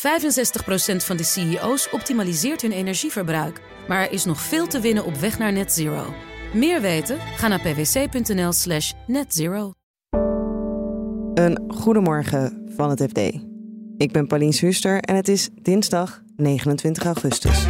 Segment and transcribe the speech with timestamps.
[0.00, 0.02] 65%
[0.96, 3.60] van de CEO's optimaliseert hun energieverbruik.
[3.88, 6.14] Maar er is nog veel te winnen op weg naar net zero.
[6.54, 7.18] Meer weten?
[7.36, 9.72] Ga naar pwc.nl slash netzero.
[11.34, 13.18] Een goedemorgen van het FD.
[13.96, 17.66] Ik ben Paulien Huster en het is dinsdag 29 augustus.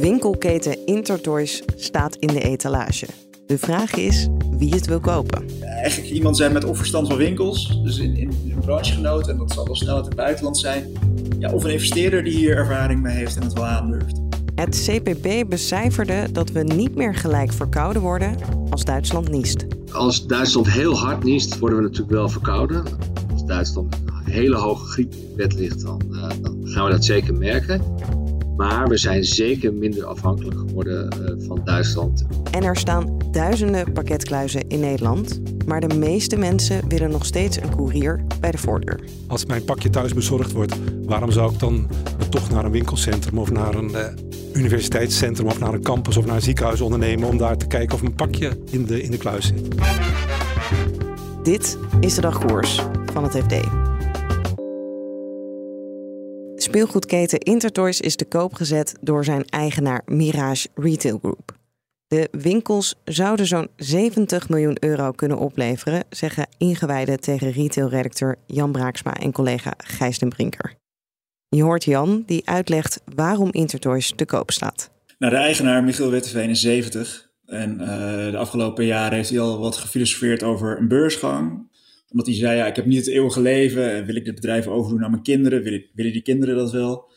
[0.00, 3.06] Winkelketen Intertoys staat in de etalage.
[3.52, 4.28] De vraag is
[4.58, 5.44] wie het wil kopen.
[5.60, 9.52] Eigenlijk iemand zijn met of verstand van winkels, dus in, in een branchegenoot, en dat
[9.52, 10.92] zal wel snel uit het buitenland zijn.
[11.38, 14.20] Ja, of een investeerder die hier ervaring mee heeft en het wel aandurft.
[14.54, 18.36] Het CPB becijferde dat we niet meer gelijk verkouden worden
[18.70, 19.66] als Duitsland niest.
[19.90, 22.84] Als Duitsland heel hard niest, worden we natuurlijk wel verkouden.
[23.32, 26.90] Als Duitsland met een hele hoge griep in bed ligt, dan, uh, dan gaan we
[26.90, 27.82] dat zeker merken.
[28.56, 32.26] Maar we zijn zeker minder afhankelijk geworden uh, van Duitsland.
[32.50, 35.40] En er staan duizenden pakketkluizen in Nederland.
[35.66, 39.00] Maar de meeste mensen willen nog steeds een koerier bij de voordeur.
[39.26, 41.88] Als mijn pakje thuis bezorgd wordt, waarom zou ik dan
[42.28, 44.06] toch naar een winkelcentrum of naar een uh,
[44.52, 48.02] universiteitscentrum of naar een campus of naar een ziekenhuis ondernemen om daar te kijken of
[48.02, 49.68] een pakje in de, in de kluis zit?
[51.42, 52.80] Dit is de dagkoers
[53.12, 53.81] van het FD.
[56.72, 61.56] Speelgoedketen Intertoys is te koop gezet door zijn eigenaar Mirage Retail Group.
[62.06, 69.14] De winkels zouden zo'n 70 miljoen euro kunnen opleveren, zeggen ingewijden tegen retailredacteur Jan Braaksma
[69.14, 70.74] en collega Gijs den Brinker.
[71.48, 74.90] Je hoort Jan die uitlegt waarom Intertoys te koop staat.
[75.18, 77.86] Nou, de eigenaar Michiel Witteveen is 70 en uh,
[78.30, 81.70] de afgelopen jaren heeft hij al wat gefilosofeerd over een beursgang.
[82.12, 85.04] Omdat hij zei, ja, ik heb niet het eeuwige leven, wil ik dit bedrijf overdoen
[85.04, 87.10] aan mijn kinderen, willen die kinderen dat wel?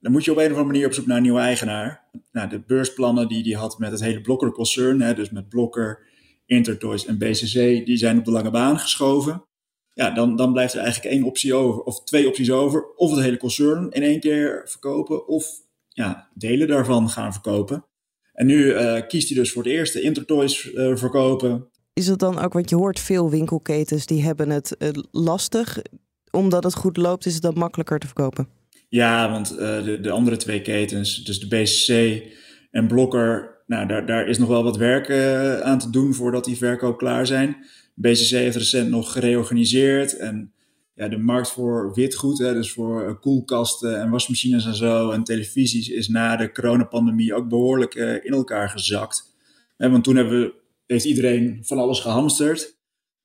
[0.00, 2.08] dan moet je op een of andere manier op zoek naar een nieuwe eigenaar.
[2.32, 6.06] Nou, de beursplannen die hij had met het hele Blokker-concern, dus met Blokker,
[6.46, 9.44] Intertoys en BCC, die zijn op de lange baan geschoven.
[9.92, 12.94] Ja, dan, dan blijft er eigenlijk één optie over, of twee opties over.
[12.94, 15.46] Of het hele concern in één keer verkopen, of
[15.88, 17.84] ja, delen daarvan gaan verkopen.
[18.32, 21.69] En nu uh, kiest hij dus voor het eerste Intertoys uh, verkopen.
[21.92, 23.00] Is het dan ook wat je hoort?
[23.00, 25.82] Veel winkelketens die hebben het uh, lastig.
[26.30, 28.48] Omdat het goed loopt, is het dan makkelijker te verkopen?
[28.88, 32.22] Ja, want uh, de, de andere twee ketens, dus de BCC
[32.70, 36.44] en Blokker, nou, daar, daar is nog wel wat werk uh, aan te doen voordat
[36.44, 37.56] die verkoop klaar zijn.
[37.94, 40.52] BCC heeft recent nog gereorganiseerd en
[40.94, 45.88] ja, de markt voor witgoed, hè, dus voor koelkasten en wasmachines en zo en televisies,
[45.88, 49.34] is na de coronapandemie ook behoorlijk in elkaar gezakt.
[49.76, 50.59] Want toen hebben we,
[50.90, 52.78] heeft iedereen van alles gehamsterd.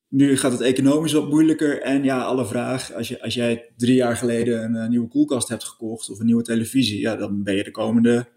[0.07, 1.81] Nu gaat het economisch wat moeilijker.
[1.81, 5.47] En ja, alle vraag, als, je, als jij drie jaar geleden een, een, nieuwe koelkast
[5.47, 8.27] hebt gekocht of een nieuwe televisie, ja, dan ben je de komende,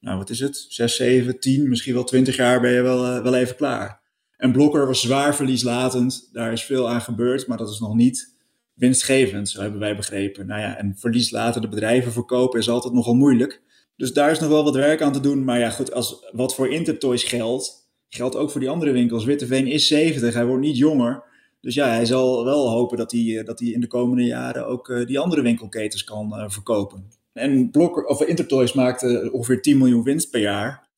[0.00, 3.22] nou wat is het, zes, zeven, tien, misschien wel twintig jaar ben je wel, uh,
[3.22, 4.00] wel even klaar.
[4.36, 8.36] En Blokker was zwaar verlieslatend, daar is veel aan gebeurd, maar dat is nog niet
[8.74, 10.46] winstgevend, zo hebben wij begrepen.
[10.46, 13.62] Nou ja, en verlieslatende bedrijven verkopen is altijd nogal moeilijk.
[13.96, 15.44] Dus daar is nog wel wat werk aan te doen.
[15.44, 19.24] Maar ja, goed, als wat voor Intertoys geldt, geldt ook voor die andere winkels.
[19.24, 21.24] Witteveen is 70, hij wordt niet jonger.
[21.60, 24.88] Dus ja, hij zal wel hopen dat hij, dat hij in de komende jaren ook
[24.88, 27.10] uh, die andere winkelketens kan uh, verkopen.
[27.32, 30.88] En Blokker, of Intertoys maakte ongeveer 10 miljoen winst per jaar.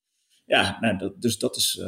[0.45, 1.83] Ja, nou, dat, dus dat is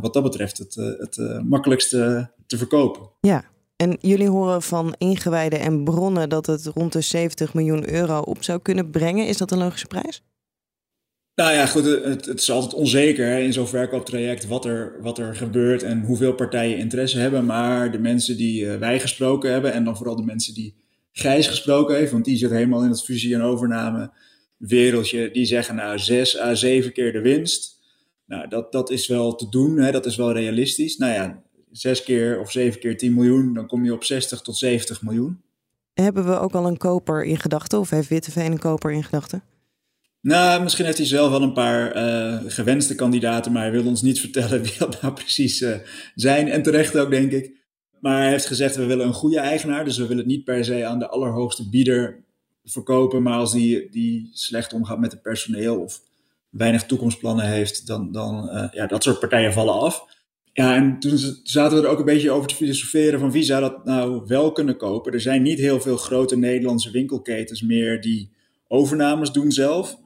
[0.00, 3.10] wat dat betreft het, het makkelijkste te verkopen.
[3.20, 3.44] Ja,
[3.76, 8.42] en jullie horen van ingewijden en bronnen dat het rond de 70 miljoen euro op
[8.42, 9.26] zou kunnen brengen.
[9.26, 10.22] Is dat een logische prijs?
[11.38, 15.36] Nou ja, goed, het, het is altijd onzeker in zo'n verkooptraject wat er, wat er
[15.36, 17.44] gebeurt en hoeveel partijen interesse hebben.
[17.46, 20.76] Maar de mensen die uh, wij gesproken hebben en dan vooral de mensen die
[21.12, 24.10] Gijs gesproken heeft, want die zit helemaal in het fusie- en overname
[24.56, 27.80] wereldje, die zeggen nou zes à zeven keer de winst.
[28.26, 30.96] Nou, dat, dat is wel te doen, hè, dat is wel realistisch.
[30.96, 34.56] Nou ja, zes keer of zeven keer 10 miljoen, dan kom je op 60 tot
[34.56, 35.40] 70 miljoen.
[35.94, 39.42] Hebben we ook al een koper in gedachten of heeft Witteveen een koper in gedachten?
[40.20, 44.02] Nou, misschien heeft hij zelf wel een paar uh, gewenste kandidaten, maar hij wil ons
[44.02, 45.76] niet vertellen wie dat nou precies uh,
[46.14, 46.48] zijn.
[46.48, 47.56] En terecht ook, denk ik.
[48.00, 50.64] Maar hij heeft gezegd, we willen een goede eigenaar, dus we willen het niet per
[50.64, 52.24] se aan de allerhoogste bieder
[52.64, 53.22] verkopen.
[53.22, 56.00] Maar als die, die slecht omgaat met het personeel of
[56.50, 60.16] weinig toekomstplannen heeft, dan, dan uh, ja, dat soort partijen vallen af.
[60.52, 63.60] Ja, en toen zaten we er ook een beetje over te filosoferen van wie zou
[63.60, 65.12] dat nou wel kunnen kopen.
[65.12, 68.30] Er zijn niet heel veel grote Nederlandse winkelketens meer die
[68.68, 69.98] overnames doen zelf.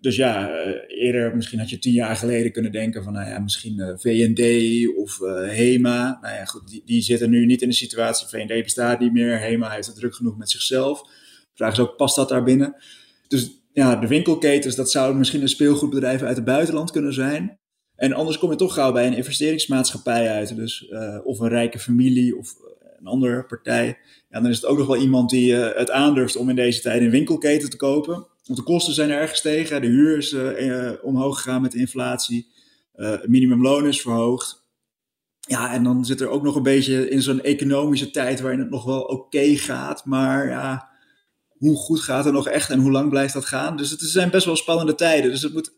[0.00, 3.38] Dus ja, uh, eerder, misschien had je tien jaar geleden kunnen denken van, nou ja,
[3.38, 4.40] misschien uh, VND
[4.96, 6.18] of uh, HEMA.
[6.20, 8.26] Nou ja, goed, die, die zitten nu niet in de situatie.
[8.26, 9.38] VND bestaat niet meer.
[9.38, 11.02] HEMA heeft het druk genoeg met zichzelf.
[11.02, 11.08] De
[11.54, 12.76] vraag is ook, past dat daar binnen?
[13.28, 17.58] Dus ja, de winkelketens, dat zouden misschien een speelgoedbedrijf uit het buitenland kunnen zijn.
[17.96, 20.56] En anders kom je toch gauw bij een investeringsmaatschappij uit.
[20.56, 20.88] Dus
[21.24, 22.54] of een rijke familie of
[22.98, 23.98] een andere partij.
[24.30, 27.02] Ja, dan is het ook nog wel iemand die het aandurft om in deze tijd
[27.02, 28.26] een winkelketen te kopen.
[28.46, 29.80] Want de kosten zijn erg gestegen.
[29.80, 30.36] De huur is
[31.02, 32.52] omhoog gegaan met de inflatie.
[32.92, 34.64] het minimumloon is verhoogd.
[35.40, 38.70] Ja, en dan zit er ook nog een beetje in zo'n economische tijd waarin het
[38.70, 40.04] nog wel oké gaat.
[40.04, 40.88] Maar ja,
[41.48, 43.76] hoe goed gaat het nog echt en hoe lang blijft dat gaan?
[43.76, 45.30] Dus het zijn best wel spannende tijden.
[45.30, 45.76] Dus het moet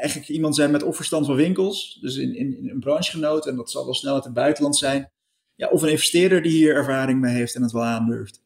[0.00, 3.56] eigenlijk iemand zijn met of verstand van winkels, dus in, in, in een branchegenoot, en
[3.56, 5.10] dat zal wel snel uit het buitenland zijn.
[5.54, 8.42] Ja, of een investeerder die hier ervaring mee heeft en het wel aandurft.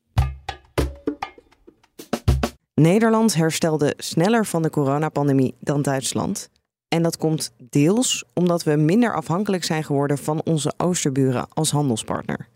[2.80, 6.50] Nederland herstelde sneller van de coronapandemie dan Duitsland.
[6.88, 12.48] En dat komt deels omdat we minder afhankelijk zijn geworden van onze oosterburen als handelspartner.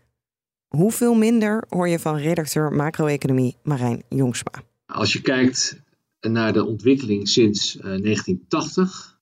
[0.67, 4.51] Hoeveel minder hoor je van redacteur macro-economie Marijn Jongsma?
[4.85, 5.81] Als je kijkt
[6.19, 9.19] naar de ontwikkeling sinds 1980,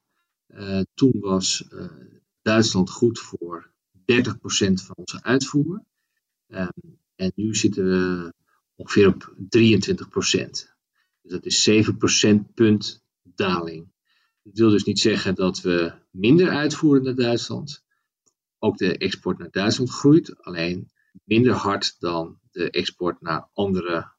[0.48, 1.86] uh, eh, toen was uh,
[2.42, 4.02] Duitsland goed voor 30%
[4.74, 5.84] van onze uitvoer.
[6.48, 8.34] Um, en nu zitten we
[8.76, 10.78] ongeveer op 23%.
[11.30, 13.92] Dus dat is 7 procentpunt daling.
[14.44, 17.84] Dat wil dus niet zeggen dat we minder uitvoeren naar Duitsland.
[18.60, 20.92] Ook de export naar Duitsland groeit, alleen
[21.24, 24.14] minder hard dan de export naar andere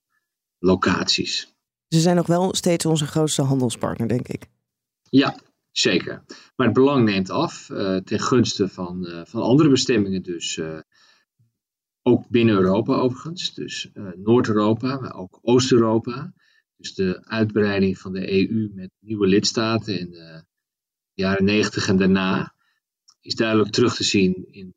[0.59, 1.55] locaties.
[1.89, 4.47] Ze zijn nog wel steeds onze grootste handelspartner, denk ik.
[5.09, 5.41] Ja,
[5.71, 6.25] zeker.
[6.57, 10.23] Maar het belang neemt af uh, ten gunste van, uh, van andere bestemmingen.
[10.23, 10.81] Dus uh,
[12.03, 13.55] ook binnen Europa overigens.
[13.55, 16.33] Dus Noord-Europa, maar ook Oost-Europa.
[16.81, 20.45] Dus de uitbreiding van de EU met nieuwe lidstaten in de
[21.13, 22.55] jaren 90 en daarna
[23.21, 24.75] is duidelijk terug te zien in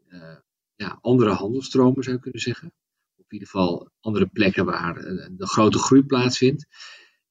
[0.76, 2.74] ja, andere handelstromen, zou je kunnen zeggen.
[3.18, 4.94] In ieder geval andere plekken waar
[5.32, 6.66] de grote groei plaatsvindt.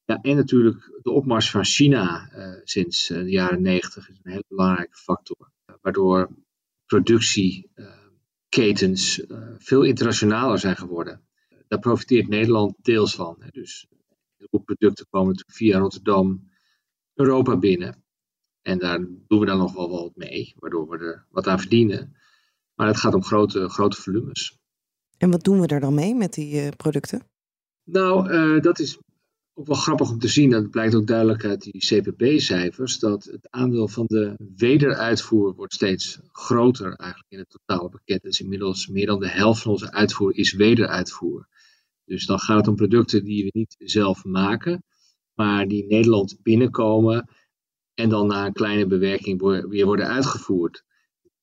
[0.05, 4.45] Ja, en natuurlijk de opmars van China uh, sinds de jaren 90 is een hele
[4.49, 5.53] belangrijke factor.
[5.81, 6.31] Waardoor
[6.87, 9.23] productieketens
[9.59, 11.27] veel internationaler zijn geworden.
[11.69, 13.37] Daar profiteert Nederland deels van.
[13.39, 13.49] Hè.
[13.51, 13.87] Dus
[14.51, 16.51] veel producten komen natuurlijk via Rotterdam
[17.15, 18.05] Europa binnen.
[18.63, 18.99] En daar
[19.29, 22.17] doen we dan nog wel wat mee, waardoor we er wat aan verdienen.
[22.75, 24.59] Maar het gaat om grote, grote volumes.
[25.19, 27.23] En wat doen we er dan mee met die producten?
[27.85, 28.99] Nou, dat is
[29.55, 33.51] ook wel grappig om te zien, dat blijkt ook duidelijk uit die CPB-cijfers, dat het
[33.51, 38.23] aandeel van de wederuitvoer wordt steeds groter eigenlijk in het totale pakket.
[38.23, 41.49] Dus inmiddels meer dan de helft van onze uitvoer is wederuitvoer.
[42.05, 44.85] Dus dan gaat het om producten die we niet zelf maken,
[45.35, 47.29] maar die Nederland binnenkomen
[47.95, 50.85] en dan na een kleine bewerking weer worden uitgevoerd.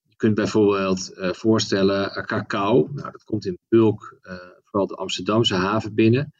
[0.01, 4.33] Je kunt bijvoorbeeld uh, voorstellen uh, cacao, nou, dat komt in bulk, uh,
[4.63, 6.33] vooral de Amsterdamse haven binnen.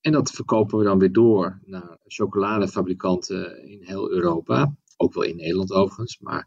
[0.00, 4.76] En dat verkopen we dan weer door naar chocoladefabrikanten in heel Europa.
[4.96, 6.18] Ook wel in Nederland overigens.
[6.18, 6.46] Maar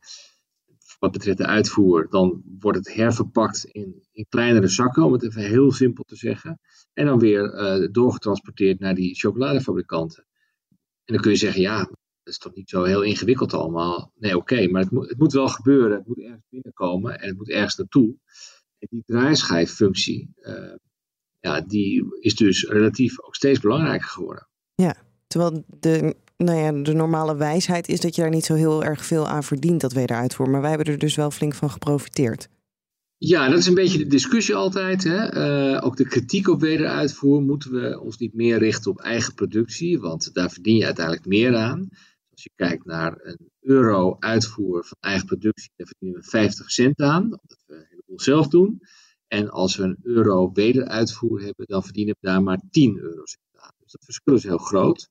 [1.02, 5.42] wat betreft de uitvoer, dan wordt het herverpakt in, in kleinere zakken, om het even
[5.42, 6.60] heel simpel te zeggen.
[6.94, 10.26] En dan weer uh, doorgetransporteerd naar die chocoladefabrikanten.
[11.04, 11.78] En dan kun je zeggen, ja,
[12.24, 14.12] dat is toch niet zo heel ingewikkeld allemaal.
[14.16, 15.98] Nee, oké, maar het moet, het moet wel gebeuren.
[15.98, 18.16] Het moet ergens binnenkomen en het moet ergens naartoe.
[18.78, 20.76] En die draaischijffunctie, uh,
[21.40, 24.48] ja, die is dus relatief ook steeds belangrijker geworden.
[24.76, 24.96] Ja,
[25.28, 29.06] terwijl de, nou ja, de normale wijsheid is dat je daar niet zo heel erg
[29.06, 30.50] veel aan verdient, dat wederuitvoer.
[30.50, 32.50] Maar wij hebben er dus wel flink van geprofiteerd.
[33.18, 35.04] Ja, dat is een beetje de discussie altijd.
[35.04, 35.36] Hè?
[35.74, 37.42] Uh, ook de kritiek op wederuitvoer.
[37.42, 40.00] Moeten we ons niet meer richten op eigen productie?
[40.00, 41.88] Want daar verdien je uiteindelijk meer aan.
[42.32, 47.02] Als je kijkt naar een euro uitvoer van eigen productie, daar verdienen we 50 cent
[47.02, 47.24] aan.
[47.24, 48.82] Omdat we een heleboel zelf doen.
[49.28, 53.24] En als we een euro wederuitvoer hebben, dan verdienen we daar maar 10 euro
[53.56, 53.72] aan.
[53.80, 55.10] Dus dat verschil is heel groot.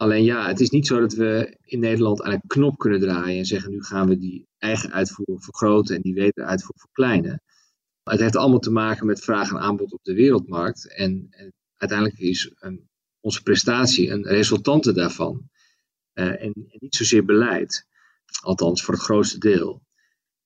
[0.00, 3.38] Alleen ja, het is niet zo dat we in Nederland aan een knop kunnen draaien
[3.38, 7.42] en zeggen nu gaan we die eigen uitvoer vergroten en die wederuitvoer verkleinen.
[8.02, 10.96] Het heeft allemaal te maken met vraag en aanbod op de wereldmarkt.
[10.96, 11.28] En,
[11.76, 12.54] uiteindelijk is
[13.20, 15.50] onze prestatie een resultante daarvan.
[16.14, 17.86] Uh, en, en, niet zozeer beleid.
[18.42, 19.82] Althans, voor het grootste deel.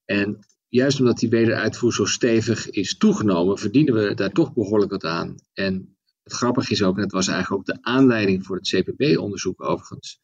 [0.04, 5.04] En juist omdat die wederuitvoer zo stevig is toegenomen, verdienen we daar toch behoorlijk wat
[5.04, 5.34] aan.
[5.52, 5.93] En
[6.24, 10.20] het grappige is ook, en het was eigenlijk ook de aanleiding voor het CPB-onderzoek overigens.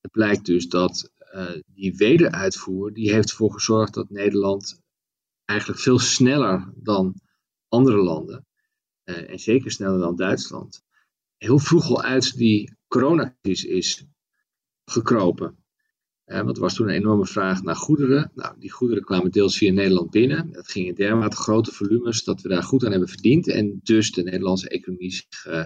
[0.00, 4.82] Het blijkt dus dat uh, die wederuitvoer, die heeft ervoor gezorgd dat Nederland
[5.44, 7.20] eigenlijk veel sneller dan
[7.68, 8.46] andere landen,
[9.04, 10.82] uh, en zeker sneller dan Duitsland,
[11.36, 14.04] heel vroeg al uit die coronacrisis is
[14.84, 15.63] gekropen
[16.24, 18.30] want er was toen een enorme vraag naar goederen.
[18.34, 20.52] Nou, die goederen kwamen deels via Nederland binnen.
[20.52, 23.48] Dat ging in dermate grote volumes dat we daar goed aan hebben verdiend.
[23.48, 25.64] En dus de Nederlandse economie zich uh,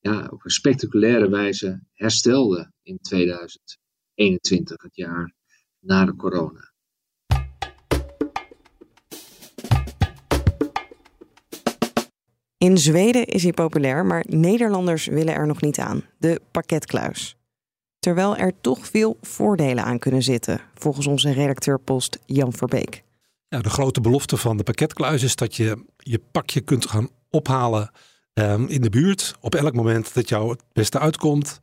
[0.00, 5.34] ja, op een spectaculaire wijze herstelde in 2021, het jaar
[5.80, 6.72] na de corona.
[12.58, 16.02] In Zweden is hij populair, maar Nederlanders willen er nog niet aan.
[16.18, 17.36] De pakketkluis.
[18.04, 23.02] Terwijl er toch veel voordelen aan kunnen zitten, volgens onze redacteur-post Jan Verbeek.
[23.48, 27.90] Ja, de grote belofte van de pakketkluis is dat je je pakje kunt gaan ophalen
[28.34, 29.34] um, in de buurt.
[29.40, 31.60] Op elk moment dat jou het beste uitkomt.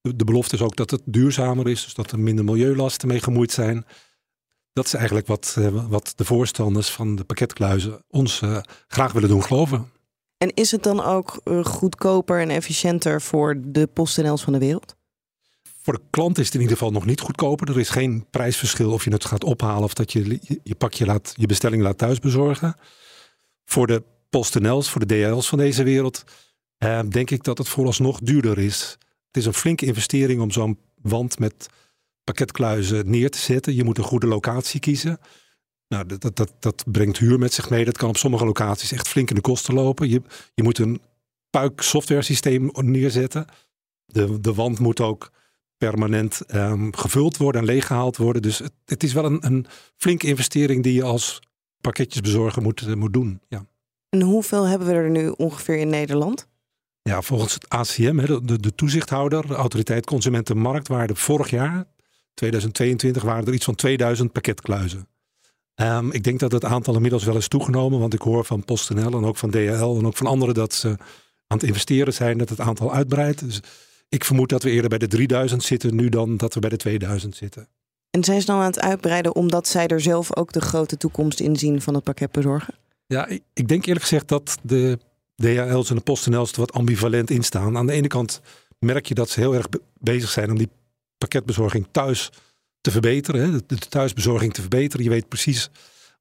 [0.00, 3.20] De, de belofte is ook dat het duurzamer is, dus dat er minder milieulasten mee
[3.20, 3.84] gemoeid zijn.
[4.72, 9.28] Dat is eigenlijk wat, uh, wat de voorstanders van de pakketkluizen ons uh, graag willen
[9.28, 9.90] doen geloven.
[10.36, 15.00] En is het dan ook uh, goedkoper en efficiënter voor de PostNL's van de wereld?
[15.82, 17.68] Voor de klant is het in ieder geval nog niet goedkoper.
[17.68, 21.34] Er is geen prijsverschil of je het gaat ophalen of dat je je, pakje laat,
[21.36, 22.76] je bestelling laat thuis bezorgen.
[23.64, 26.24] Voor de PostNL's, voor de DHL's van deze wereld,
[26.76, 28.98] eh, denk ik dat het vooralsnog duurder is.
[29.26, 31.68] Het is een flinke investering om zo'n wand met
[32.24, 33.74] pakketkluizen neer te zetten.
[33.74, 35.18] Je moet een goede locatie kiezen.
[35.88, 37.84] Nou, dat, dat, dat, dat brengt huur met zich mee.
[37.84, 40.08] Dat kan op sommige locaties echt flink in de kosten lopen.
[40.08, 40.22] Je,
[40.54, 41.02] je moet een
[41.50, 43.46] puik software systeem neerzetten.
[44.04, 45.30] De, de wand moet ook
[45.88, 48.42] permanent um, gevuld worden en leeggehaald worden.
[48.42, 51.42] Dus het, het is wel een, een, flinke investering die je als
[51.80, 53.40] pakketjesbezorger moet, uh, moet doen.
[53.48, 53.66] Ja.
[54.08, 56.46] En hoeveel hebben we er nu ongeveer in Nederland?
[57.02, 61.84] Ja, volgens het ACM, de, de toezichthouder, de Autoriteit Consumentenmarkt, waren er vorig jaar,
[62.34, 65.08] 2022, waren er iets van 2000 pakketkluizen.
[65.74, 69.16] Um, ik denk dat het aantal inmiddels wel is toegenomen, want ik hoor van PostNL
[69.16, 70.88] en ook van DHL en ook van anderen dat ze
[71.46, 73.44] aan het investeren zijn, dat het aantal uitbreidt.
[73.44, 73.60] Dus
[74.12, 76.76] ik vermoed dat we eerder bij de 3000 zitten nu dan dat we bij de
[76.76, 77.68] 2000 zitten.
[78.10, 81.40] En zijn ze dan aan het uitbreiden omdat zij er zelf ook de grote toekomst
[81.40, 82.74] in zien van het pakket bezorgen?
[83.06, 84.98] Ja, ik, ik denk eerlijk gezegd dat de
[85.34, 87.76] DHL's en de PostNL's er wat ambivalent in staan.
[87.76, 88.40] Aan de ene kant
[88.78, 89.66] merk je dat ze heel erg
[89.98, 90.70] bezig zijn om die
[91.18, 92.30] pakketbezorging thuis
[92.80, 93.40] te verbeteren.
[93.40, 93.58] Hè?
[93.66, 95.04] De, thuisbezorging te verbeteren.
[95.04, 95.70] Je weet precies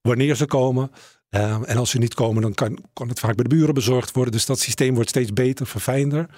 [0.01, 0.91] wanneer ze komen.
[1.29, 4.11] Uh, en als ze niet komen, dan kan, kan het vaak bij de buren bezorgd
[4.11, 4.33] worden.
[4.33, 6.29] Dus dat systeem wordt steeds beter, verfijnder.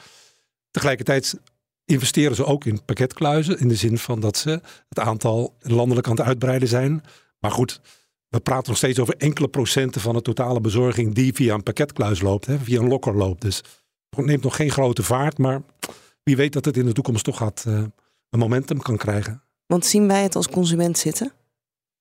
[0.74, 1.40] Tegelijkertijd
[1.86, 3.60] investeren ze ook in pakketkluizen.
[3.60, 7.04] In de zin van dat ze het aantal landelijk aan het uitbreiden zijn.
[7.40, 7.82] Maar goed,
[8.28, 12.22] we praten nog steeds over enkele procenten van de totale bezorging die via een pakketkluis
[12.22, 13.42] loopt, hè, via een lokker loopt.
[13.42, 13.62] Dus
[14.10, 15.62] het neemt nog geen grote vaart, maar
[16.24, 17.74] wie weet dat het in de toekomst toch gaat, uh,
[18.30, 19.44] een momentum kan krijgen.
[19.66, 21.32] Want zien wij het als consument zitten?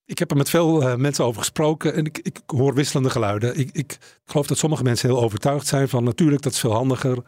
[0.04, 3.58] Ik heb er met veel uh, mensen over gesproken en ik, ik hoor wisselende geluiden.
[3.58, 7.22] Ik, ik, geloof dat sommige mensen heel overtuigd zijn van natuurlijk, dat is veel handiger.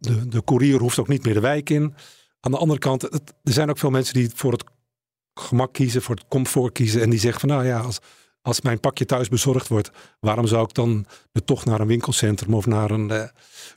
[0.00, 1.94] De, de courier hoeft ook niet meer de wijk in.
[2.40, 4.64] Aan de andere kant, het, er zijn ook veel mensen die voor het
[5.34, 7.02] gemak kiezen, voor het comfort kiezen.
[7.02, 7.98] En die zeggen van nou ja, als,
[8.42, 9.90] als mijn pakje thuis bezorgd wordt,
[10.20, 13.10] waarom zou ik dan er toch naar een winkelcentrum of naar een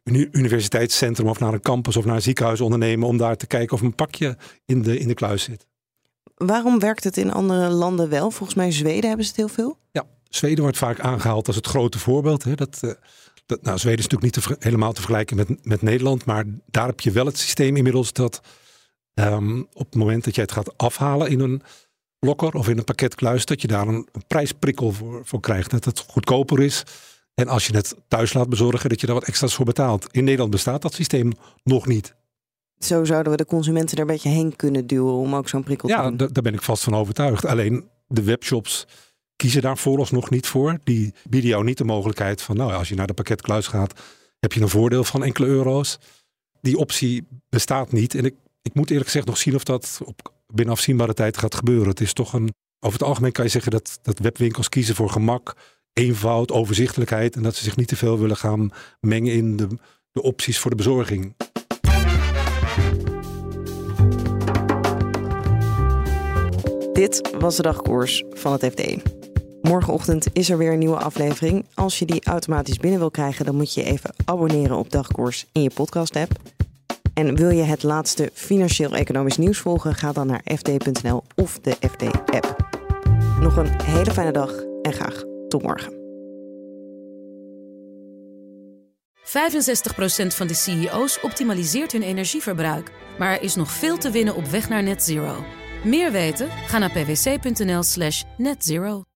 [0.03, 3.73] uh, universiteitscentrum of naar een campus of naar een ziekenhuis ondernemen om daar te kijken
[3.73, 5.67] of mijn pakje in de, in de kluis zit?
[6.35, 8.31] Waarom werkt het in andere landen wel?
[8.31, 9.77] Volgens mij Zweden hebben ze het heel veel.
[9.91, 12.43] Ja, Zweden wordt vaak aangehaald als het grote voorbeeld.
[12.43, 12.55] Hè.
[12.55, 12.91] Dat, uh,
[13.45, 16.87] dat, nou, Zweden is natuurlijk niet te, helemaal te vergelijken met, met Nederland, maar daar
[16.87, 18.41] heb je wel het systeem inmiddels dat
[19.13, 21.61] um, op het moment dat jij het gaat afhalen in een
[22.19, 25.71] lokker of in een pakketkluis, dat je daar een, een prijsprikkel voor, voor krijgt.
[25.71, 26.83] Dat het goedkoper is.
[27.33, 30.07] En als je het thuis laat bezorgen, dat je daar wat extra's voor betaalt.
[30.11, 31.31] In Nederland bestaat dat systeem
[31.63, 32.15] nog niet.
[32.77, 35.87] Zo zouden we de consumenten er een beetje heen kunnen duwen om ook zo'n prikkel
[35.87, 35.93] te.
[35.93, 37.45] Ja, daar ben ik vast van overtuigd.
[37.45, 38.87] Alleen de webshops
[39.35, 40.79] kiezen daar vooralsnog niet voor.
[40.83, 44.01] Die bieden jou niet de mogelijkheid van, nou, als je naar de pakketkluis gaat,
[44.39, 45.99] heb je een voordeel van enkele euro's.
[46.61, 48.15] Die optie bestaat niet.
[48.15, 51.55] En ik, ik moet eerlijk gezegd nog zien of dat op binnen afzienbare tijd gaat
[51.55, 51.87] gebeuren.
[51.87, 55.09] Het is toch een, over het algemeen kan je zeggen dat, dat webwinkels kiezen voor
[55.09, 55.55] gemak,
[55.93, 57.35] eenvoud, overzichtelijkheid.
[57.35, 59.67] En dat ze zich niet te veel willen gaan mengen in de,
[60.11, 61.35] de opties voor de bezorging.
[66.93, 69.22] Dit was de dagkoers van het FD.
[69.63, 71.65] Morgenochtend is er weer een nieuwe aflevering.
[71.73, 75.61] Als je die automatisch binnen wil krijgen, dan moet je even abonneren op Dagkoers in
[75.61, 76.31] je podcast-app.
[77.13, 79.95] En wil je het laatste financieel-economisch nieuws volgen?
[79.95, 82.55] Ga dan naar fd.nl of de FD-app.
[83.39, 85.91] Nog een hele fijne dag en graag tot morgen.
[85.91, 85.95] 65%
[90.27, 92.91] van de CEO's optimaliseert hun energieverbruik.
[93.17, 95.43] Maar er is nog veel te winnen op weg naar net zero.
[95.83, 96.49] Meer weten?
[96.49, 99.03] Ga naar pwc.nl/slash netzero.